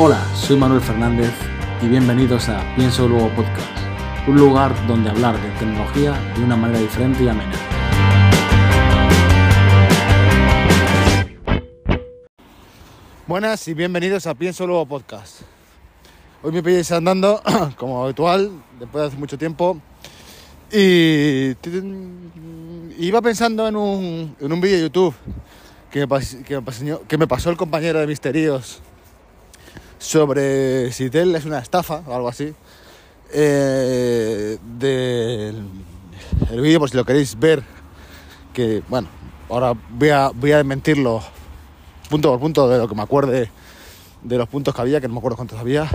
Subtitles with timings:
[0.00, 1.32] Hola, soy Manuel Fernández
[1.82, 3.66] y bienvenidos a Pienso Luego Podcast,
[4.28, 7.52] un lugar donde hablar de tecnología de una manera diferente y amena.
[13.26, 15.40] Buenas y bienvenidos a Pienso Luego Podcast.
[16.44, 17.42] Hoy me pilláis andando,
[17.76, 19.80] como habitual, después de hace mucho tiempo.
[20.70, 21.56] Y
[23.04, 25.14] iba pensando en un, en un vídeo de YouTube
[25.90, 26.36] que me, pasó,
[27.08, 28.80] que me pasó el compañero de Misterios
[29.98, 32.54] sobre si Tel es una estafa o algo así.
[33.32, 35.64] Eh, del
[36.50, 37.62] el vídeo, por si lo queréis ver,
[38.52, 39.08] que bueno,
[39.48, 41.22] ahora voy a, voy a desmentirlo
[42.08, 43.50] punto por punto de lo que me acuerde
[44.22, 45.88] de los puntos que había, que no me acuerdo cuántos había.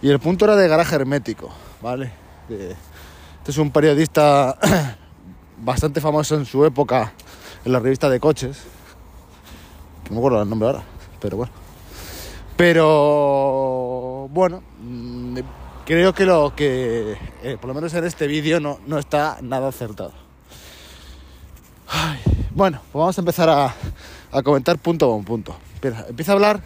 [0.00, 1.50] Y el punto era de garaje hermético,
[1.82, 2.12] ¿vale?
[2.48, 4.56] Este es un periodista
[5.58, 7.12] bastante famoso en su época
[7.64, 8.58] en la revista de coches.
[10.08, 10.82] No me acuerdo el nombre ahora,
[11.20, 11.67] pero bueno.
[12.58, 15.38] Pero bueno, mm,
[15.86, 19.68] creo que lo que, eh, por lo menos en este vídeo, no, no está nada
[19.68, 20.12] acertado.
[22.50, 23.72] Bueno, pues vamos a empezar a,
[24.32, 25.56] a comentar punto por punto.
[26.08, 26.60] Empieza a hablar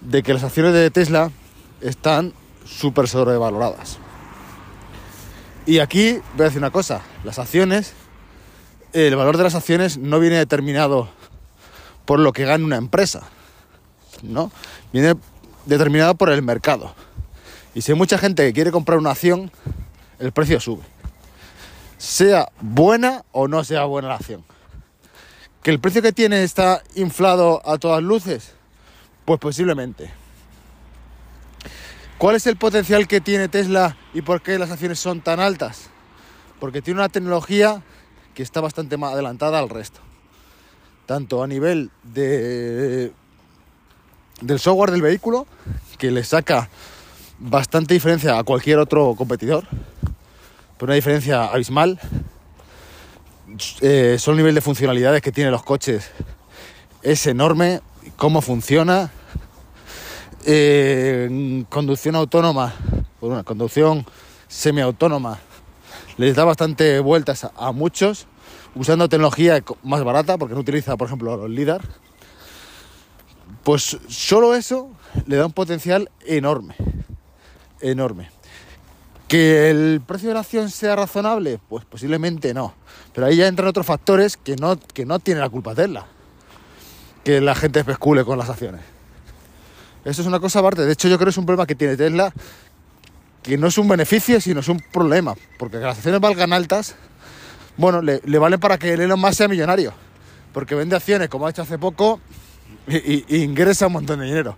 [0.00, 1.32] de que las acciones de Tesla
[1.80, 2.32] están
[2.64, 3.98] súper sobrevaloradas.
[5.66, 7.94] Y aquí voy a decir una cosa, las acciones,
[8.92, 11.08] el valor de las acciones no viene determinado
[12.04, 13.28] por lo que gana una empresa,
[14.22, 14.50] ¿no?
[14.92, 15.14] Viene
[15.66, 16.94] determinado por el mercado.
[17.74, 19.50] Y si hay mucha gente que quiere comprar una acción,
[20.18, 20.82] el precio sube.
[21.98, 24.44] Sea buena o no sea buena la acción.
[25.62, 28.54] ¿Que el precio que tiene está inflado a todas luces?
[29.24, 30.10] Pues posiblemente.
[32.16, 35.90] ¿Cuál es el potencial que tiene Tesla y por qué las acciones son tan altas?
[36.58, 37.82] Porque tiene una tecnología
[38.34, 40.00] que está bastante más adelantada al resto.
[41.06, 43.12] Tanto a nivel de,
[44.40, 45.46] del software del vehículo,
[45.98, 46.68] que le saca
[47.38, 49.66] bastante diferencia a cualquier otro competidor,
[50.76, 51.98] pero una diferencia abismal.
[53.80, 56.10] Eh, son el nivel de funcionalidades que tienen los coches
[57.02, 57.80] es enorme,
[58.16, 59.10] cómo funciona,
[60.44, 62.74] eh, conducción autónoma,
[63.20, 64.04] bueno, una conducción
[64.48, 65.38] semiautónoma,
[66.18, 68.26] les da bastante vueltas a, a muchos,
[68.74, 71.80] usando tecnología más barata, porque no utiliza, por ejemplo, los LIDAR.
[73.64, 74.90] Pues solo eso
[75.26, 76.74] le da un potencial enorme,
[77.80, 78.30] enorme.
[79.28, 81.60] ¿Que el precio de la acción sea razonable?
[81.68, 82.74] Pues posiblemente no.
[83.14, 86.06] Pero ahí ya entran otros factores que no, que no tiene la culpa Tesla.
[87.22, 88.80] Que la gente especule con las acciones.
[90.04, 90.84] Eso es una cosa aparte.
[90.84, 92.32] De hecho, yo creo que es un problema que tiene Tesla,
[93.42, 95.34] que no es un beneficio, sino es un problema.
[95.58, 96.96] Porque que las acciones valgan altas,
[97.76, 99.92] bueno, le, le valen para que el Elon Musk sea millonario.
[100.52, 102.20] Porque vende acciones, como ha hecho hace poco,
[102.88, 104.56] y, ingresa un montón de dinero.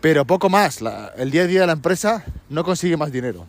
[0.00, 0.80] Pero poco más.
[0.80, 3.46] La- el día a día de la empresa no consigue más dinero.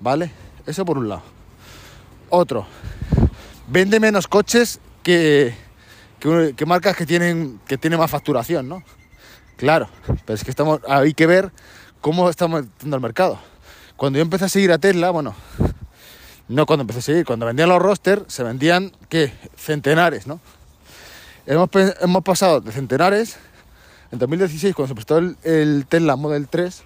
[0.00, 0.30] ¿Vale?
[0.66, 1.22] Eso por un lado.
[2.30, 2.66] Otro.
[3.68, 5.54] Vende menos coches que,
[6.18, 8.82] que, que marcas que tienen, que tienen más facturación, ¿no?
[9.56, 9.88] Claro,
[10.26, 11.52] pero es que estamos, hay que ver
[12.00, 13.38] cómo estamos metiendo el mercado.
[13.96, 15.34] Cuando yo empecé a seguir a Tesla, bueno,
[16.48, 19.32] no cuando empecé a seguir, cuando vendían los roster, se vendían, ¿qué?
[19.56, 20.40] Centenares, ¿no?
[21.46, 21.68] Hemos,
[22.00, 23.36] hemos pasado de centenares,
[24.10, 26.82] en 2016, cuando se prestó el, el Tesla Model 3,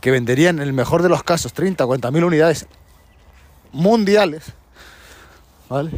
[0.00, 2.68] que venderían en el mejor de los casos 30 o 40 mil unidades
[3.72, 4.44] mundiales,
[5.68, 5.90] ¿vale?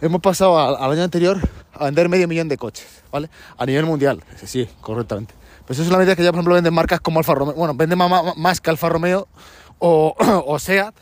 [0.00, 1.38] Hemos pasado al, año anterior
[1.74, 3.28] a vender medio millón de coches, ¿vale?
[3.58, 5.34] A nivel mundial, sí, correctamente.
[5.66, 7.74] Pues eso es la medida que ya, por ejemplo, venden marcas como Alfa Romeo, bueno,
[7.74, 9.28] venden más que Alfa Romeo
[9.78, 10.94] o SEAT,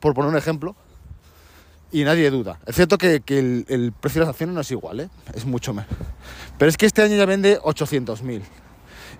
[0.00, 0.76] por poner un ejemplo,
[1.90, 2.58] y nadie duda.
[2.66, 5.08] Es cierto que, el, precio de las acciones no es igual, ¿eh?
[5.34, 5.90] Es mucho menos.
[6.58, 8.42] Pero es que este año ya vende 800.000.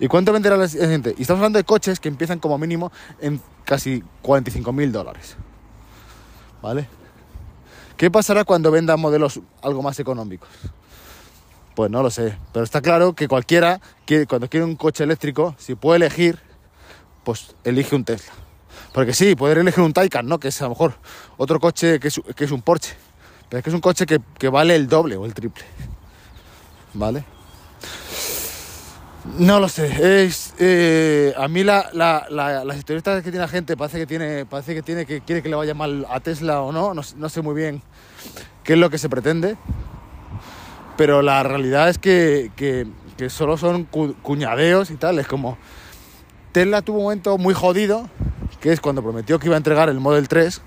[0.00, 1.14] ¿Y cuánto venderá la siguiente?
[1.18, 5.36] Y estamos hablando de coches que empiezan como mínimo en casi 45.000 dólares.
[6.62, 6.88] ¿Vale?
[7.96, 10.48] ¿Qué pasará cuando venda modelos algo más económicos?
[11.74, 15.54] Pues no lo sé, pero está claro que cualquiera que cuando quiere un coche eléctrico,
[15.58, 16.38] si puede elegir,
[17.24, 18.32] pues elige un Tesla.
[18.92, 20.38] Porque sí, poder elegir un Taycan, ¿no?
[20.40, 20.94] Que es a lo mejor
[21.36, 22.94] otro coche que es, que es un Porsche.
[23.48, 25.64] Pero es que es un coche que, que vale el doble o el triple.
[26.94, 27.24] ¿Vale?
[29.38, 30.24] No lo sé.
[30.24, 34.06] Es, eh, a mí la, la, la- las historietas que tiene la gente parece que
[34.06, 36.94] tiene, parece que tiene que quiere que le vaya mal a Tesla o no.
[36.94, 37.82] No, no sé muy bien
[38.64, 39.56] qué es lo que se pretende.
[40.96, 42.86] Pero la realidad es que, que-
[43.28, 45.18] solo son cu- cuñadeos y tal.
[45.18, 45.58] Es como
[46.52, 48.08] Tesla tuvo un momento muy jodido,
[48.60, 50.60] que es cuando prometió que iba a entregar el Model 3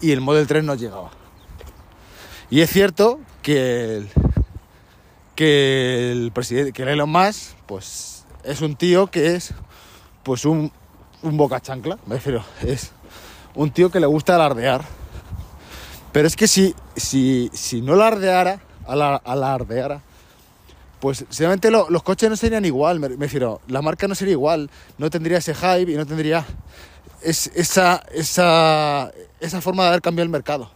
[0.00, 1.10] y el Model 3 no llegaba.
[2.50, 4.10] Y es cierto que el,
[5.34, 9.52] que el presidente, que el Elon Musk, pues es un tío que es
[10.22, 10.72] pues un,
[11.22, 12.92] un boca chancla, me refiero, es
[13.54, 14.84] un tío que le gusta alardear.
[16.12, 20.00] Pero es que si, si, si no alardeara, ala- alardeara,
[21.04, 24.32] pues seguramente lo- los coches no serían igual, me, me refiero, la marca no sería
[24.32, 26.46] igual, no tendría ese hype y no tendría
[27.20, 30.70] es- esa, esa, esa forma de haber cambiado el mercado.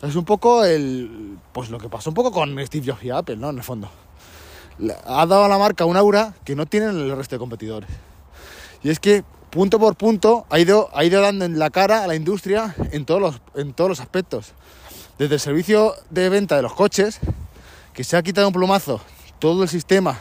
[0.00, 3.36] Es un poco el, pues lo que pasó un poco con Steve Jobs y Apple,
[3.36, 3.50] ¿no?
[3.50, 3.90] En el fondo.
[5.04, 7.90] Ha dado a la marca un aura que no tienen el resto de competidores.
[8.82, 12.06] Y es que punto por punto ha ido, ha ido dando en la cara a
[12.06, 14.52] la industria en todos, los, en todos los aspectos.
[15.18, 17.20] Desde el servicio de venta de los coches,
[17.92, 19.02] que se ha quitado un plumazo
[19.40, 20.18] todo el sistema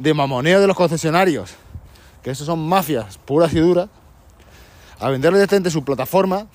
[0.00, 1.52] de mamoneo de los concesionarios,
[2.24, 3.88] que esos son mafias puras y duras,
[4.98, 6.48] a venderle directamente su plataforma,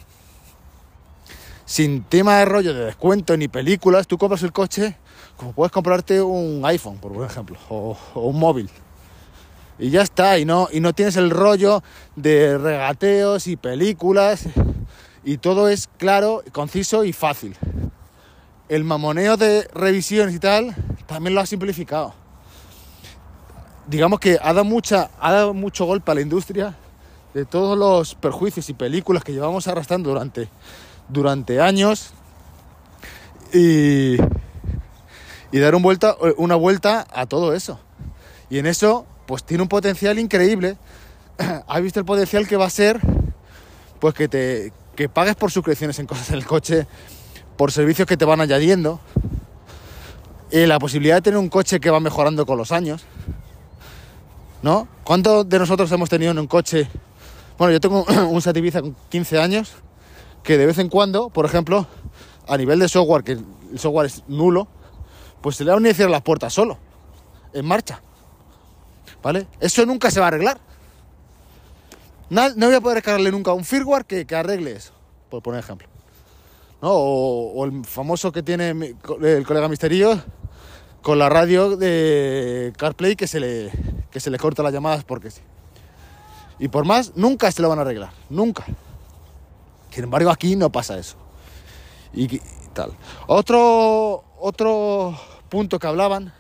[1.66, 4.98] sin tema de rollo de descuento ni películas, tú compras el coche
[5.38, 8.70] como puedes comprarte un iPhone, por ejemplo, o, o un móvil.
[9.78, 11.84] Y ya está, y no, y no tienes el rollo
[12.16, 14.46] de regateos y películas,
[15.24, 17.58] y todo es claro, conciso y fácil.
[18.68, 20.76] El mamoneo de revisiones y tal
[21.06, 22.14] también lo ha simplificado.
[23.88, 26.76] Digamos que ha dado, mucha, ha dado mucho golpe a la industria
[27.36, 30.50] de todos los perjuicios y películas que llevamos arrastrando durante,
[31.10, 32.12] durante años
[33.54, 34.16] y,
[35.52, 37.80] y dar vuelta, una vuelta a todo eso.
[38.50, 40.78] Y en eso, pues tiene un potencial increíble.
[41.68, 43.00] ¿Has visto el potencial que va a ser?
[44.00, 46.88] Pues que te que pagues por suscripciones en cosas en el coche,
[47.58, 49.00] por servicios que te van añadiendo,
[50.52, 53.04] y la posibilidad de tener un coche que va mejorando con los años.
[54.62, 54.88] ¿No?
[55.04, 56.88] ¿Cuántos de nosotros hemos tenido en un coche?
[57.58, 59.74] Bueno, yo tengo un Seat Ibiza con 15 años
[60.44, 61.88] que de vez en cuando, por ejemplo,
[62.48, 64.68] a nivel de software, que el software es nulo,
[65.42, 66.78] pues se le van a iniciar las puertas solo,
[67.54, 68.02] en marcha.
[69.24, 69.48] ¿Vale?
[69.60, 70.60] Eso nunca se va a arreglar.
[72.30, 74.94] Na- No voy a poder cargarle nunca un firmware que, que arregle eso,
[75.30, 75.88] por poner ejemplo.
[76.86, 76.92] ¿No?
[76.94, 80.22] O, el famoso que tiene el colega Misterio
[81.02, 83.72] con la radio de CarPlay que se le,
[84.12, 85.42] que se le corta las llamadas porque sí.
[86.60, 88.66] Y por más, nunca se lo van a arreglar, nunca.
[89.90, 91.16] Sin embargo, aquí no pasa eso.
[92.14, 92.42] Y, y
[92.74, 92.92] tal.
[93.26, 96.34] Otro, otro punto que hablaban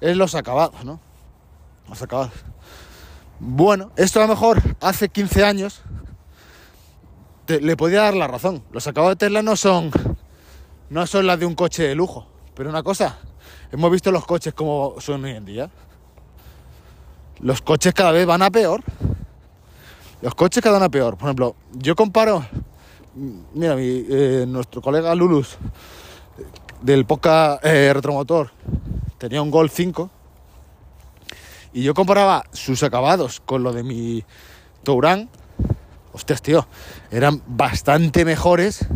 [0.00, 1.00] es los acabados, ¿no?
[1.88, 2.34] Los acabados.
[3.40, 5.82] Bueno, esto a lo mejor hace 15 años
[7.46, 8.62] le podía dar la razón.
[8.72, 9.90] Los acabados de Tesla no son,
[10.90, 12.26] no son las de un coche de lujo.
[12.54, 13.18] Pero una cosa,
[13.70, 15.70] hemos visto los coches como son hoy en día.
[17.40, 18.82] Los coches cada vez van a peor.
[20.20, 21.16] Los coches cada vez van a peor.
[21.16, 22.44] Por ejemplo, yo comparo,
[23.54, 26.44] mira, mi, eh, nuestro colega Lulus eh,
[26.80, 28.50] del Poca eh, Retromotor
[29.18, 30.10] tenía un Golf 5
[31.74, 34.24] y yo comparaba sus acabados con lo de mi
[34.82, 35.28] Touran.
[36.12, 36.66] Hostias, tío,
[37.10, 38.86] eran bastante mejores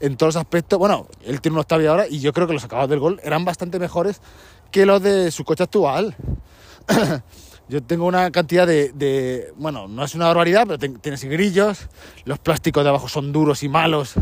[0.00, 0.78] en todos los aspectos.
[0.78, 3.44] Bueno, él tiene un Octavia ahora y yo creo que los acabados del Gol eran
[3.44, 4.20] bastante mejores
[4.70, 6.14] que los de su coche actual.
[7.68, 11.88] yo tengo una cantidad de, Bueno, no es una barbaridad, pero ten- tienes grillos,
[12.24, 14.14] los plásticos de abajo son duros y malos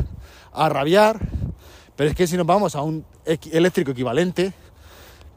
[0.53, 1.19] a rabiar.
[1.97, 4.53] Pero es que si nos vamos a un eléctrico equivalente,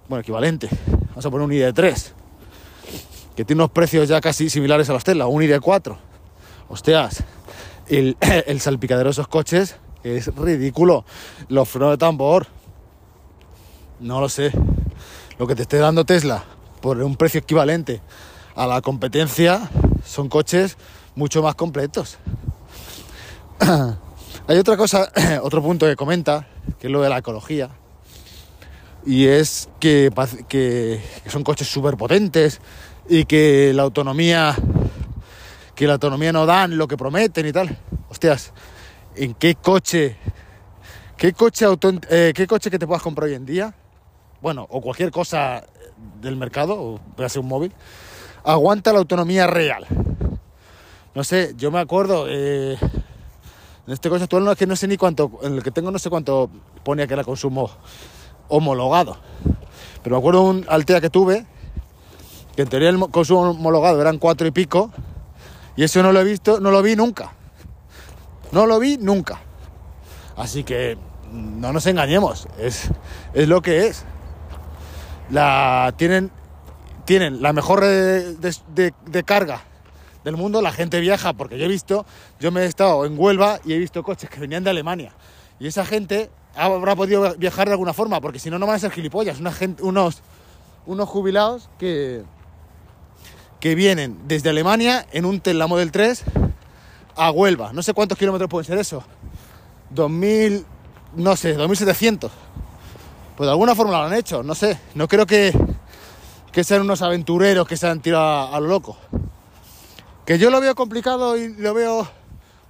[0.07, 0.69] bueno, equivalente,
[1.09, 2.11] vamos a poner un ID3,
[3.35, 5.97] que tiene unos precios ya casi similares a los Tesla, un ID4.
[6.71, 7.25] Hostias,
[7.89, 8.15] el,
[8.61, 11.03] salpicadero de esos coches es ridículo.
[11.49, 12.47] Los frenos de tambor,
[13.99, 14.53] no lo sé.
[15.37, 16.45] Lo que te esté dando Tesla
[16.81, 18.01] por un precio equivalente
[18.55, 19.69] a la competencia
[20.05, 20.77] son coches
[21.15, 22.17] mucho más completos.
[24.47, 25.11] Hay otra cosa,
[25.43, 26.47] otro punto que comenta,
[26.79, 27.69] que es lo de la ecología.
[29.05, 30.09] Y es que-
[30.47, 32.61] que son coches súper potentes
[33.09, 34.55] y que la autonomía
[35.81, 37.75] que la autonomía no dan lo que prometen y tal.
[38.07, 38.53] Hostias,
[39.15, 40.15] ¿en qué coche?
[41.17, 41.65] ¿Qué coche,
[42.11, 43.73] eh, ¿Qué coche que te puedas comprar hoy en día?
[44.43, 45.63] Bueno, o cualquier cosa
[46.21, 47.73] del mercado, o puede ser un móvil,
[48.43, 49.87] aguanta la autonomía real.
[51.15, 52.77] No sé, yo me acuerdo, eh,
[53.87, 55.89] en este coche actual no es que no sé ni cuánto, en el que tengo
[55.89, 56.51] no sé cuánto
[56.83, 57.71] ponía que era consumo
[58.49, 59.17] homologado.
[60.03, 61.47] Pero me acuerdo un Altea que tuve,
[62.55, 64.91] que en teoría el mo- consumo homologado eran cuatro y pico,
[65.75, 67.31] y eso no lo he visto, no lo vi nunca.
[68.51, 69.39] No lo vi nunca.
[70.35, 70.97] Así que
[71.31, 72.89] no nos engañemos, es,
[73.33, 74.03] es lo que es.
[75.29, 76.31] La, tienen,
[77.05, 79.61] tienen la mejor de- de carga
[80.23, 82.05] del mundo, la gente viaja, porque yo he visto,
[82.39, 85.13] yo me he estado en Huelva y he visto coches que venían de Alemania
[85.59, 88.79] Y esa gente habrá podido viajar de alguna forma, porque si no, no van a
[88.79, 89.39] ser gilipollas.
[89.39, 90.21] Una gente, unos,
[90.85, 92.23] unos jubilados que,
[93.61, 96.23] que vienen desde Alemania en un Tesla Model 3
[97.15, 97.71] a Huelva.
[97.71, 99.03] No sé cuántos kilómetros pueden ser eso.
[99.91, 100.65] 2000,
[101.15, 102.31] no sé, 2700.
[103.37, 104.77] Pues de alguna forma lo han hecho, no sé.
[104.95, 105.53] No creo que,
[106.51, 108.97] que sean unos aventureros que se han tirado a, lo loco.
[110.25, 112.07] Que yo lo veo complicado y lo veo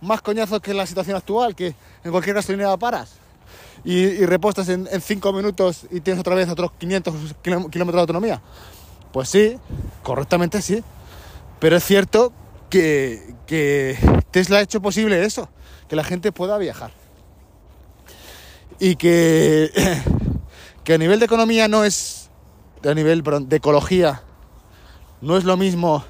[0.01, 3.13] más coñazo que la situación actual, que en cualquier gasolinera paras
[3.83, 8.01] y, y repostas en 5 minutos y tienes otra vez otros 500 kiló- kilómetros de
[8.01, 8.41] autonomía.
[9.11, 9.57] Pues sí,
[10.03, 10.83] correctamente sí.
[11.59, 12.33] Pero es cierto
[12.69, 13.35] que,
[14.31, 15.49] Tesla ha hecho posible eso,
[15.87, 16.91] que la gente pueda viajar.
[18.79, 19.69] Y que,
[20.83, 22.29] que a nivel de economía no es,
[22.83, 24.23] a nivel de ecología,
[25.21, 26.03] no es lo mismo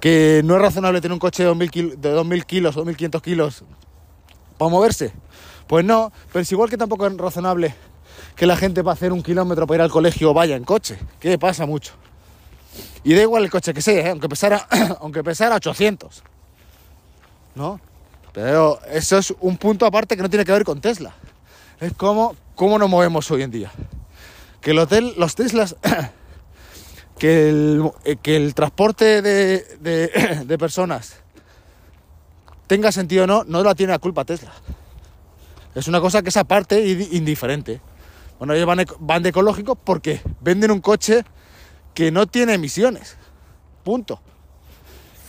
[0.00, 3.22] que no es razonable tener un coche de 2.000 kil- de 2.000 kilos o 2.500
[3.22, 3.64] kilos
[4.58, 5.12] para moverse.
[5.66, 7.74] Pues no, pero es igual que tampoco es razonable
[8.36, 11.38] que la gente para hacer un kilómetro para ir al colegio vaya en coche, que
[11.38, 11.92] pasa mucho.
[13.04, 14.10] Y da igual el coche que sea, ¿eh?
[14.10, 14.66] aunque, pesara,
[15.00, 16.22] aunque pesara 800.
[17.54, 17.80] ¿No?
[18.32, 21.14] Pero eso es un punto aparte que no tiene que ver con Tesla.
[21.80, 23.70] Es como cómo nos movemos hoy en día.
[24.60, 25.76] Que los, tel- los Teslas,
[27.18, 29.64] que el, eh, que el transporte de,
[30.46, 31.16] de- personas
[32.66, 34.52] tenga sentido o no, no la tiene la culpa Tesla.
[35.74, 37.80] Es una cosa que es aparte di- indiferente.
[38.44, 41.24] Bueno, ellos van, de ecológico porque venden un coche
[41.94, 43.16] que no tiene emisiones.
[43.82, 44.20] Punto.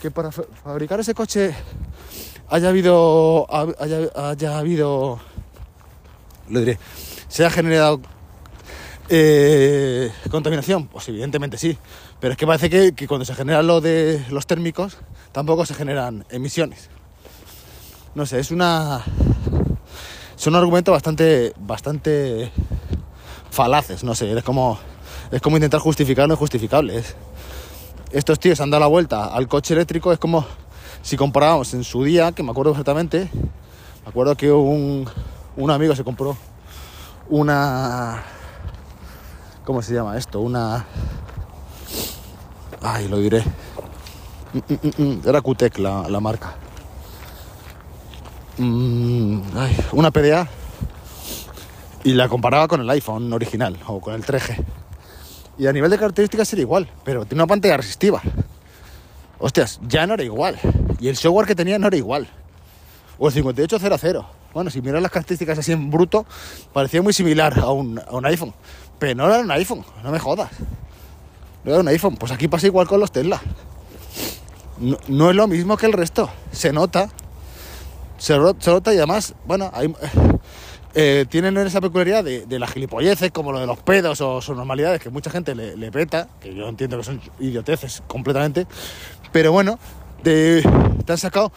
[0.02, 1.54] Que para fa- fabricar ese coche
[2.50, 3.46] haya habido.
[3.50, 5.18] ha- haya, haya habido.
[6.50, 6.78] Lo diré.
[7.28, 8.02] Se ha generado
[9.08, 10.86] eh, contaminación.
[10.88, 11.78] Pues evidentemente sí.
[12.20, 14.98] Pero es que parece que, que cuando se genera lo de los térmicos,
[15.32, 16.90] tampoco se generan emisiones.
[18.14, 19.02] No sé, es una.
[20.36, 21.54] Son argumentos bastante.
[21.58, 22.52] bastante
[23.56, 24.78] falaces, no sé, es como.
[25.32, 26.98] Es como intentar justificar lo injustificable.
[26.98, 27.16] es-
[28.12, 30.46] estos tíos han dado la vuelta al coche eléctrico, es como
[31.02, 33.28] si comparábamos en su día, que me acuerdo perfectamente,
[34.04, 35.08] me acuerdo que un,
[35.56, 36.36] un amigo se compró
[37.28, 38.22] una...
[39.64, 40.40] ¿Cómo se llama esto?
[40.40, 40.84] Una...
[42.82, 43.42] Ay, lo diré.
[44.52, 46.54] Mm, mm, mm, Era Qtec la, la marca.
[49.56, 50.46] Ay, una PDA
[52.06, 54.64] y la comparaba con el iPhone original o con el 3G.
[55.58, 58.22] Y a nivel de características era igual, pero tiene una pantalla resistiva.
[59.40, 60.56] Hostias, ya no era igual.
[61.00, 62.28] Y el software que tenía no era igual.
[63.18, 64.24] O el 5800.
[64.54, 66.26] Bueno, si miras las características así en bruto,
[66.72, 68.54] parecía muy similar a un, a un iPhone.
[69.00, 70.52] Pero no era un iPhone, no me jodas.
[71.64, 72.16] No era un iPhone.
[72.16, 73.42] Pues aquí pasa igual con los Tesla.
[74.78, 76.30] No, no es lo mismo que el resto.
[76.52, 77.10] Se nota.
[78.16, 79.92] Se, se nota y además, bueno, hay,
[80.98, 84.98] eh, tienen esa peculiaridad de, las gilipolleces, como lo de los pedos o sus normalidades,
[85.02, 88.66] que mucha gente le, le peta, que yo entiendo que son idioteces completamente,
[89.30, 89.78] pero bueno,
[90.22, 90.62] te,
[91.04, 91.52] te han sacado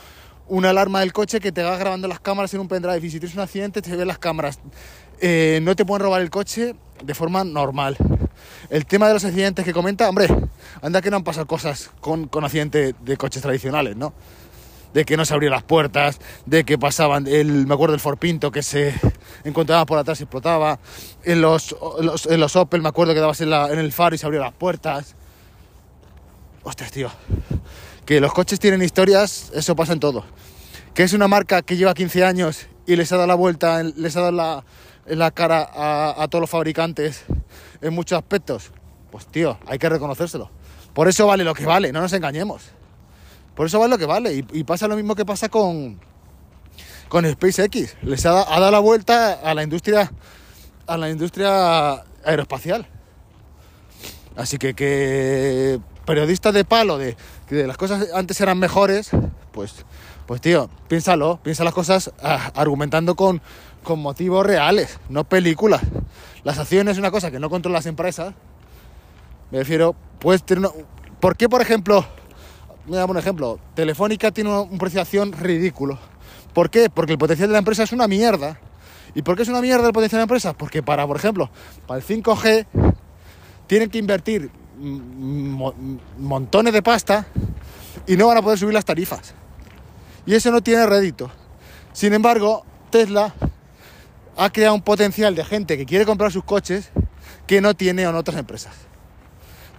[0.49, 3.19] una alarma del coche que te va grabando las cámaras en un pendrive y si
[3.19, 4.59] tienes un accidente te ven las cámaras.
[5.21, 7.95] Eh, no te pueden robar el coche de forma normal.
[8.69, 10.27] El tema de los accidentes que comenta, hombre,
[10.81, 14.13] anda que no han pasado cosas con, con accidentes de coches tradicionales, ¿no?
[14.93, 18.17] De que no se abrían las puertas, de que pasaban, el, me acuerdo del Ford
[18.17, 18.93] Pinto que se
[19.43, 20.79] encontraba por atrás y explotaba,
[21.23, 24.17] en los, los- en los Opel me acuerdo que dabas en, en el faro y
[24.17, 25.15] se abrían las puertas.
[26.63, 27.09] Ostras, tío,
[28.05, 30.25] que los coches tienen historias, eso pasa en todo.
[30.93, 34.15] Que es una marca que lleva 15 años y les ha dado la vuelta, les
[34.17, 34.63] ha dado la,
[35.05, 37.23] la cara a, a todos los fabricantes
[37.81, 38.71] en muchos aspectos.
[39.11, 40.49] Pues tío, hay que reconocérselo.
[40.93, 42.63] Por eso vale lo que vale, no nos engañemos.
[43.59, 44.45] Por eso vale lo que vale.
[44.53, 45.99] Y, pasa lo mismo que pasa con,
[47.09, 47.97] con SpaceX.
[48.03, 50.09] Les ha, da- ha dado la vuelta a la industria
[50.87, 52.87] a la industria aeroespacial.
[54.37, 57.17] Así que que periodistas de palo de
[57.49, 59.09] que las cosas antes eran mejores,
[59.51, 59.85] pues
[60.25, 63.41] pues tío, piénsalo, piensa las cosas ah, argumentando con,
[63.83, 65.81] con motivos reales, no películas.
[66.45, 68.33] Las acciones es una cosa que no controlan las empresas.
[69.51, 70.71] Me refiero, puedes tener
[71.19, 72.05] ¿Por qué, por ejemplo,
[72.89, 73.59] Voy a dar un ejemplo.
[73.75, 75.99] Telefónica tiene un precio acción ridículo.
[76.53, 76.89] ¿Por qué?
[76.89, 78.59] Porque el potencial de la empresa es una mierda.
[79.13, 80.53] ¿Y por qué es una mierda el potencial de la empresa?
[80.53, 81.51] Porque para, por ejemplo,
[81.85, 82.65] para el 5G
[83.67, 85.75] tienen que invertir mo-
[86.17, 87.27] montones de pasta
[88.07, 89.35] y no van a poder subir las tarifas.
[90.25, 91.29] Y eso no tiene rédito.
[91.93, 93.35] Sin embargo, Tesla
[94.35, 96.89] ha creado un potencial de gente que quiere comprar sus coches
[97.45, 98.73] que no tiene en otras empresas.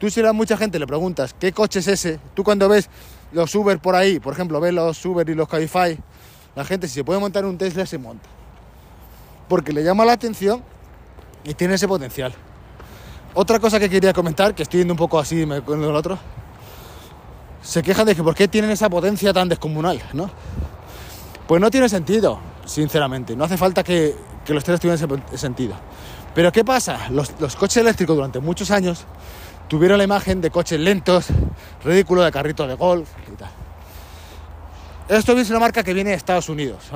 [0.01, 2.89] Tú si a mucha gente le preguntas qué coche es ese, tú cuando ves
[3.33, 5.99] los Uber por ahí, por ejemplo, ves los Uber y los Cabify,
[6.57, 8.27] la gente si se puede montar un Tesla se monta.
[9.47, 10.63] porque le llama la atención
[11.45, 12.33] y tiene ese potencial.
[13.35, 16.19] Otra cosa que quería comentar, que estoy viendo un poco así con el otro,
[17.61, 20.31] se quejan de que por qué tienen esa potencia tan descomunal, ¿no?
[21.47, 23.37] Pues no tiene sentido, sinceramente.
[23.37, 24.17] No hace falta que,
[24.47, 25.75] los tres tuvieran ese sentido.
[26.35, 27.11] Pero ¿qué pasa?
[27.11, 29.05] Los coches eléctricos durante muchos años
[29.71, 31.29] tuvieron la imagen de coches lentos,
[31.85, 33.51] ridículo de carritos de golf y tal.
[35.09, 36.91] Esto es una marca que viene de Estados Unidos,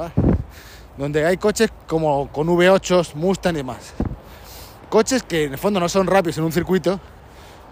[0.99, 3.95] donde hay coches como con V8, Mustang y demás.
[4.90, 6.99] Coches que en el fondo no son rápidos en un circuito,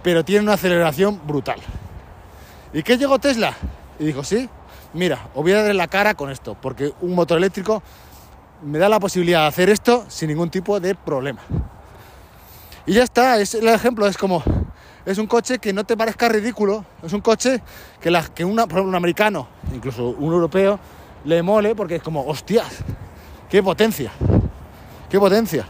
[0.04, 1.59] pero tienen una aceleración brutal.
[2.73, 3.56] ¿Y qué llegó Tesla?
[3.99, 4.49] Y dijo, sí,
[4.94, 7.82] mira, os voy a dar la cara con esto, porque un motor eléctrico
[8.62, 11.40] me da la posibilidad de hacer esto sin ningún tipo de problema.
[12.87, 14.42] Y ya está, es el ejemplo, es como,
[15.04, 17.62] es un coche que no te parezca ridículo, es un coche
[18.00, 20.78] que, la, que una, por ejemplo, un americano, incluso un europeo,
[21.25, 22.78] le mole porque es como, hostias,
[23.49, 24.12] qué potencia,
[25.11, 25.66] qué potencia.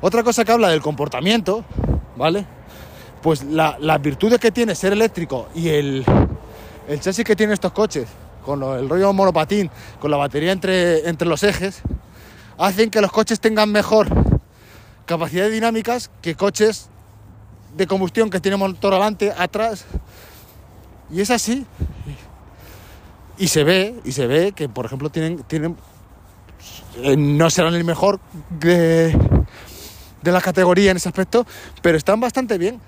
[0.00, 1.64] Otra cosa que habla del comportamiento,
[2.16, 2.46] ¿vale?
[3.22, 6.04] Pues la, las virtudes que tiene ser eléctrico y el,
[6.88, 8.08] el chasis que tienen estos coches,
[8.44, 11.82] con el rollo monopatín, con la batería entre, entre los ejes,
[12.58, 14.08] hacen que los coches tengan mejor
[15.06, 16.88] capacidad de dinámicas que coches
[17.76, 19.84] de combustión que tienen motor adelante, atrás.
[21.10, 21.66] Y es así.
[23.38, 25.76] Y se ve, y se ve que, por ejemplo, tienen, tienen
[27.02, 29.16] eh, no serán el mejor de,
[30.22, 31.46] de la categoría en ese aspecto,
[31.80, 32.80] pero están bastante bien.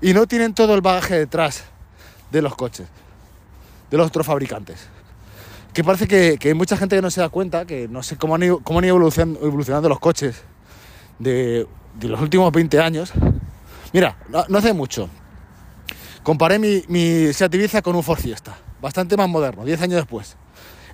[0.00, 1.64] Y no tienen todo el bagaje detrás
[2.30, 2.86] de los coches,
[3.90, 4.88] de los otros fabricantes.
[5.72, 8.16] Que parece que, que hay mucha gente que no se da cuenta, que no sé
[8.16, 10.42] cómo han ido, cómo han ido evolucionando, evolucionando los coches
[11.18, 13.12] de, de, los últimos 20 años.
[13.92, 15.08] Mira, no, hace mucho.
[16.22, 20.36] Comparé mi, mi Seat Ibiza con un Ford Fiesta, bastante más moderno, 10 años después.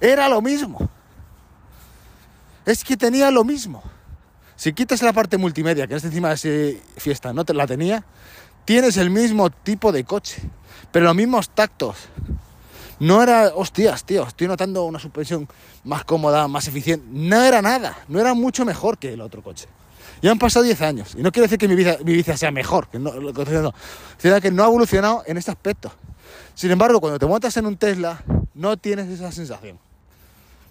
[0.00, 0.90] Era lo mismo.
[2.64, 3.82] Es que tenía lo mismo.
[4.56, 8.04] Si quitas la parte multimedia, que es encima de ese Fiesta, no te la tenía,
[8.64, 10.42] tienes el mismo tipo de coche,
[10.90, 11.96] pero los mismos tactos.
[12.98, 15.48] No era, hostias, tío, estoy notando una suspensión
[15.84, 17.06] más cómoda, más eficiente.
[17.10, 19.68] No era nada, no era mucho mejor que el otro coche.
[20.20, 21.14] Ya han pasado 10 años.
[21.16, 23.44] Y no quiere decir que mi vida, mi vida sea mejor, que no, lo que
[24.18, 25.92] sino que no ha evolucionado en este aspecto.
[26.54, 28.22] Sin embargo, cuando te montas en un Tesla,
[28.54, 29.78] no tienes esa sensación.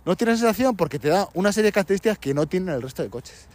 [0.05, 3.03] No tienes sensación porque te da una serie de características que no tienen el resto
[3.03, 3.47] de coches.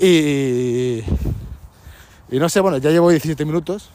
[0.00, 1.02] Y,
[2.30, 3.90] y no sé, bueno, ya llevo 17 minutos.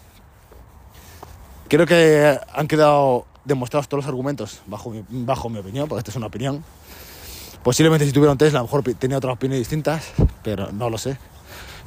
[1.67, 6.17] Creo que han quedado demostrados todos los argumentos, bajo bajo mi opinión, porque esta es
[6.17, 6.63] una opinión.
[7.65, 10.11] Posiblemente si tuviera Tesla a lo mejor tenía otras opiniones distintas,
[10.43, 11.17] pero no lo sé.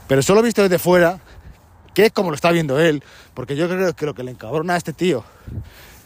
[0.09, 1.21] Pero solo visto desde fuera,
[1.95, 4.75] que es como lo está viendo él, porque yo creo que lo que le encabrona
[4.75, 5.23] a este tío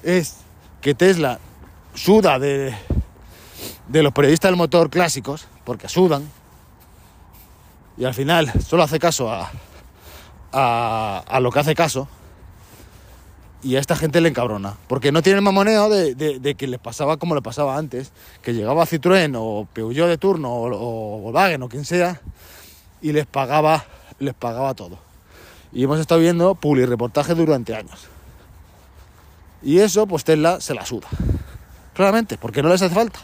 [0.02, 0.36] es
[0.82, 1.38] que Tesla
[1.94, 2.76] suda de,
[3.88, 6.30] de los periodistas del motor clásicos, porque sudan,
[7.96, 9.50] y al final solo hace caso a,
[10.52, 12.08] a, lo que hace caso
[13.62, 16.80] y a esta gente le encabrona porque no tiene el mamoneo de, de, que les
[16.80, 21.62] pasaba como le pasaba antes que llegaba Citroën o Peugeot de turno o, o Volkswagen
[21.62, 22.20] o quien sea
[23.00, 23.84] y les pagaba
[24.22, 24.98] les pagaba todo.
[25.72, 28.08] Y hemos estado viendo publi reportajes durante años.
[29.62, 31.08] Y eso pues Tesla se la suda.
[31.94, 33.20] Claramente porque no les hace falta.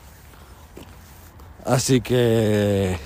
[1.64, 2.98] Así que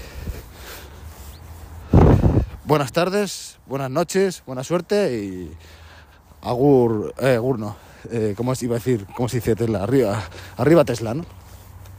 [2.64, 5.52] buenas tardes, buenas noches, buena suerte y
[6.42, 7.76] agur, eh, agur no,
[8.10, 9.06] eh, ¿cómo iba a decir?
[9.16, 9.82] ¿Cómo se dice Tesla?
[9.82, 10.22] Arriba,
[10.56, 11.24] arriba Tesla, ¿no?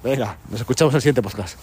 [0.04, 1.58] Venga, nos escuchamos en el siguiente podcast.